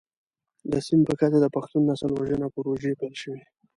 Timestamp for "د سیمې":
0.71-1.03